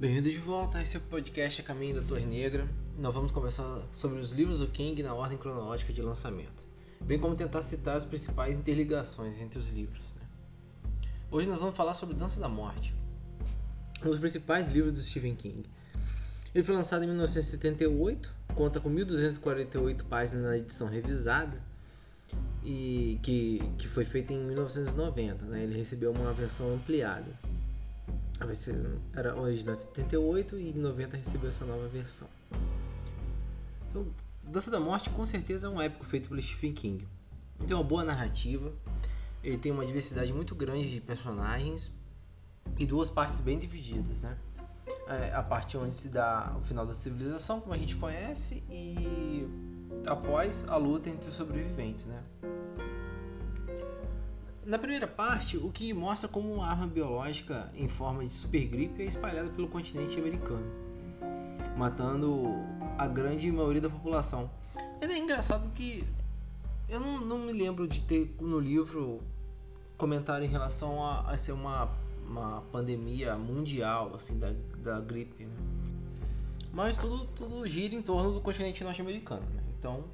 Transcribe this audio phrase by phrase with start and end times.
[0.00, 2.66] Bem-vindo de volta esse podcast A Caminho da Torre Negra.
[2.96, 6.64] Nós vamos conversar sobre os livros do King na ordem cronológica de lançamento,
[7.02, 10.02] bem como tentar citar as principais interligações entre os livros.
[10.14, 10.22] Né?
[11.30, 12.94] Hoje nós vamos falar sobre Dança da Morte,
[14.02, 15.68] um dos principais livros do Stephen King.
[16.54, 21.62] Ele foi lançado em 1978, conta com 1248 páginas na edição revisada
[22.64, 25.44] e que, que foi feita em 1990.
[25.44, 25.64] Né?
[25.64, 27.30] Ele recebeu uma versão ampliada.
[29.14, 32.28] Era original 78 e em 90 recebeu essa nova versão.
[33.88, 34.06] Então,
[34.42, 37.06] Dança da Morte com certeza é um épico feito pelo Stephen King.
[37.58, 38.72] Ele tem uma boa narrativa,
[39.44, 41.94] ele tem uma diversidade muito grande de personagens
[42.78, 44.36] e duas partes bem divididas, né?
[45.06, 49.46] É a parte onde se dá o final da civilização, como a gente conhece, e
[50.06, 52.22] após a luta entre os sobreviventes, né?
[54.64, 59.06] Na primeira parte, o que mostra como uma arma biológica em forma de supergripe é
[59.06, 60.66] espalhada pelo continente americano,
[61.76, 62.56] matando
[62.98, 64.50] a grande maioria da população.
[65.00, 66.04] É engraçado que
[66.88, 69.22] eu não, não me lembro de ter no livro
[69.96, 71.90] comentário em relação a, a ser uma,
[72.26, 75.54] uma pandemia mundial assim da, da gripe, né?
[76.72, 79.46] mas tudo, tudo gira em torno do continente norte-americano.
[79.54, 79.62] Né?
[79.78, 80.04] Então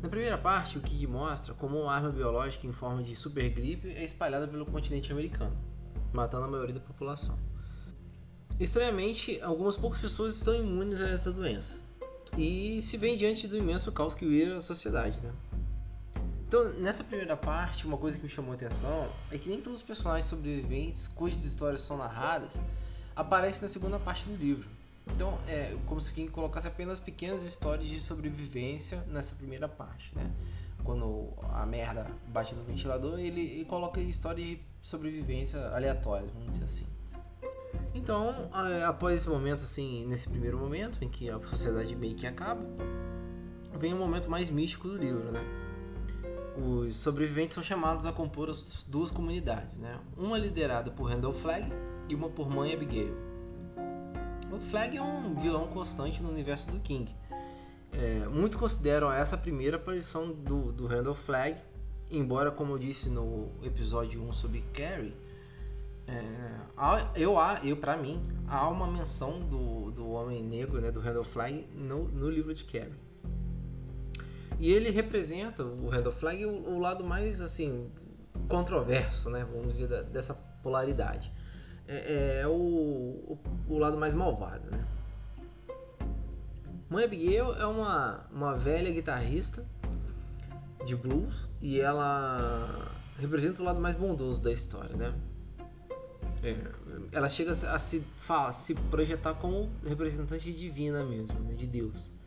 [0.00, 4.04] na primeira parte, o que mostra como uma arma biológica em forma de supergripe é
[4.04, 5.56] espalhada pelo continente americano,
[6.12, 7.36] matando a maioria da população.
[8.60, 11.76] Estranhamente, algumas poucas pessoas estão imunes a essa doença
[12.36, 15.20] e se vêem diante do imenso caos que vira a sociedade.
[15.20, 15.32] Né?
[16.46, 19.80] Então, nessa primeira parte, uma coisa que me chamou a atenção é que nem todos
[19.80, 22.60] os personagens sobreviventes cujas histórias são narradas
[23.16, 24.77] aparecem na segunda parte do livro.
[25.14, 30.30] Então, é como se King colocasse apenas pequenas histórias de sobrevivência nessa primeira parte, né?
[30.84, 36.64] Quando a merda bate no ventilador, ele, ele coloca histórias de sobrevivência aleatórias, vamos dizer
[36.64, 36.86] assim.
[37.94, 38.48] Então,
[38.86, 42.62] após esse momento, assim, nesse primeiro momento em que a sociedade meio que acaba,
[43.78, 45.40] vem o um momento mais místico do livro, né?
[46.56, 49.98] Os sobreviventes são chamados a compor as duas comunidades, né?
[50.16, 51.72] Uma liderada por Randall Flagg
[52.08, 53.27] e uma por Mãe Abigail.
[54.50, 57.14] O Flag é um vilão constante no universo do King.
[57.92, 61.60] É, muitos consideram essa a primeira aparição do, do Randall Flag,
[62.10, 65.14] embora, como eu disse no episódio 1 sobre Carrie,
[66.06, 66.60] é,
[67.14, 71.66] eu, eu para mim, há uma menção do, do Homem Negro, né, do Randall Flag,
[71.74, 72.94] no, no livro de Carrie.
[74.58, 77.90] E ele representa, o Randall Flag, o, o lado mais, assim,
[78.48, 80.32] controverso, né, vamos dizer, dessa
[80.62, 81.30] polaridade
[81.88, 83.38] é, é o, o,
[83.68, 84.84] o, lado mais malvado, né?
[86.90, 89.66] Mãe Abigail é uma, uma velha guitarrista
[90.84, 95.14] de blues e ela representa o lado mais bondoso da história, né?
[96.42, 96.56] É,
[97.12, 101.54] ela chega a se, a se projetar como representante divina mesmo, né?
[101.54, 102.17] de Deus.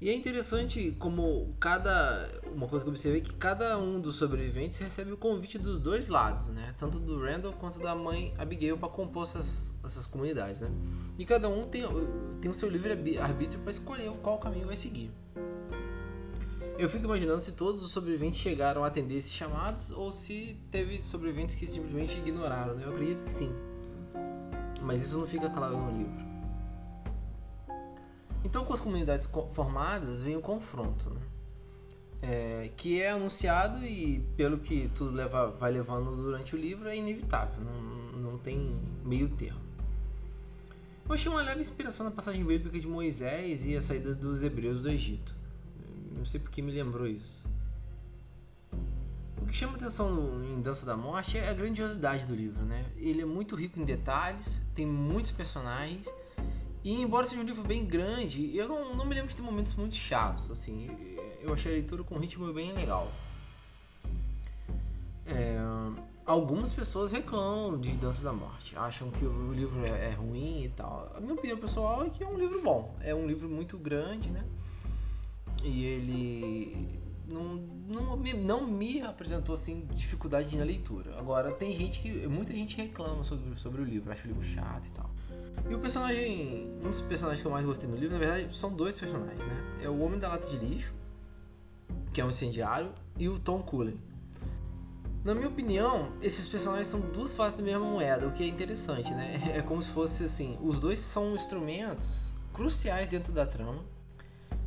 [0.00, 2.40] E é interessante como cada.
[2.54, 5.80] Uma coisa que eu observei é que cada um dos sobreviventes recebe o convite dos
[5.80, 6.72] dois lados, né?
[6.78, 10.70] Tanto do Randall quanto da mãe Abigail para compor essas, essas comunidades, né?
[11.18, 11.82] E cada um tem,
[12.40, 15.10] tem o seu livre arbítrio para escolher qual caminho vai seguir.
[16.78, 21.02] Eu fico imaginando se todos os sobreviventes chegaram a atender esses chamados ou se teve
[21.02, 22.84] sobreviventes que simplesmente ignoraram, né?
[22.84, 23.52] Eu acredito que sim.
[24.80, 26.27] Mas isso não fica claro no livro.
[28.48, 31.20] Então, com as comunidades formadas, vem o confronto, né?
[32.22, 36.96] é, que é anunciado e, pelo que tudo leva, vai levando durante o livro, é
[36.96, 39.60] inevitável, não, não tem meio termo.
[41.06, 44.80] Eu achei uma leve inspiração na passagem bíblica de Moisés e a saída dos hebreus
[44.80, 45.34] do Egito.
[46.16, 47.46] Não sei porque me lembrou isso.
[49.42, 52.86] O que chama atenção em Dança da Morte é a grandiosidade do livro, né?
[52.96, 56.08] Ele é muito rico em detalhes, tem muitos personagens
[56.84, 59.74] e embora seja um livro bem grande, eu não, não me lembro de ter momentos
[59.74, 60.88] muito chatos, assim.
[61.40, 63.10] Eu achei a leitura com um ritmo bem legal.
[65.26, 65.58] É,
[66.24, 70.68] algumas pessoas reclamam de Dança da Morte, acham que o livro é, é, ruim e
[70.68, 71.12] tal.
[71.14, 72.94] A minha opinião pessoal é que é um livro bom.
[73.00, 74.44] É um livro muito grande, né?
[75.62, 77.56] E ele não,
[77.88, 81.18] não, me, não me apresentou assim dificuldade na leitura.
[81.18, 84.86] Agora tem gente que muita gente reclama sobre, sobre o livro, acha o livro chato
[84.86, 85.10] e tal.
[85.68, 88.72] E o personagem, um dos personagens que eu mais gostei no livro, na verdade, são
[88.72, 89.78] dois personagens, né?
[89.82, 90.94] É o Homem da Lata de Lixo,
[92.12, 94.00] que é um incendiário, e o Tom Cullen.
[95.24, 99.12] Na minha opinião, esses personagens são duas faces da mesma moeda, o que é interessante,
[99.12, 99.40] né?
[99.54, 103.84] É como se fosse assim, os dois são instrumentos cruciais dentro da trama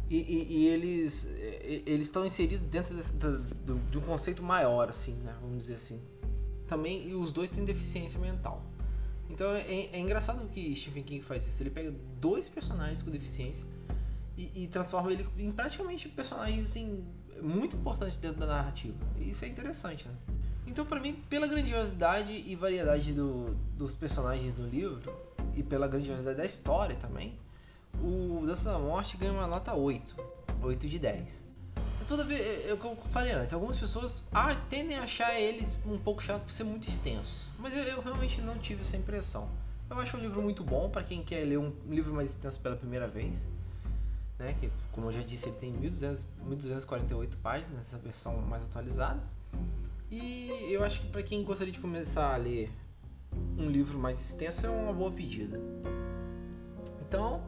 [0.09, 1.25] e, e, e eles
[1.85, 2.93] eles estão inseridos dentro
[3.65, 5.35] do, de um conceito maior, assim, né?
[5.41, 6.01] Vamos dizer assim.
[6.67, 8.61] Também, e os dois têm deficiência mental.
[9.41, 11.63] Então é, é engraçado que Stephen King faz isso.
[11.63, 13.65] Ele pega dois personagens com deficiência
[14.37, 17.03] e, e transforma ele em praticamente personagens assim,
[17.41, 18.95] muito importantes dentro da narrativa.
[19.17, 20.13] E isso é interessante, né?
[20.67, 25.11] Então, para mim, pela grandiosidade e variedade do, dos personagens do livro
[25.55, 27.33] e pela grandiosidade da história também,
[27.95, 30.15] o Dança da Morte ganha uma nota 8.
[30.61, 31.50] 8 de 10.
[32.11, 32.77] Toda vez, eu,
[33.09, 36.85] falei antes, algumas pessoas ah, tendem a achar eles um pouco chato por ser muito
[36.89, 37.47] extenso.
[37.57, 39.49] Mas eu, eu realmente não tive essa impressão.
[39.89, 42.75] Eu acho um livro muito bom para quem quer ler um livro mais extenso pela
[42.75, 43.47] primeira vez.
[44.37, 44.53] Né?
[44.59, 49.23] Que, como eu já disse, ele tem 1200, 1248 páginas, essa versão mais atualizada.
[50.11, 52.69] E eu acho que para quem gostaria de começar a ler
[53.57, 55.57] um livro mais extenso é uma boa pedida.
[57.07, 57.41] Então,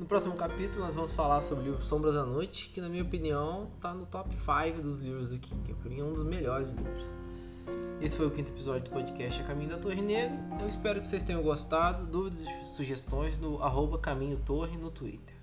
[0.00, 3.02] no próximo capítulo nós vamos falar sobre o livro Sombras da Noite, que na minha
[3.02, 5.74] opinião está no top 5 dos livros do King.
[5.74, 7.04] Para mim é um dos melhores livros.
[8.00, 10.40] Esse foi o quinto episódio do podcast A Caminho da Torre Negra.
[10.58, 12.06] Eu espero que vocês tenham gostado.
[12.06, 15.39] Dúvidas e sugestões no arroba Caminho Torre no Twitter.